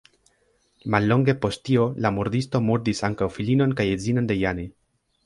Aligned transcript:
Mallonge 0.93 1.35
post 1.43 1.61
tio, 1.69 1.85
la 2.05 2.11
murdisto 2.15 2.61
murdis 2.71 3.03
ankaŭ 3.09 3.29
filinon 3.37 3.77
kaj 3.83 3.87
edzinon 3.99 4.31
de 4.33 4.39
Jane. 4.39 4.67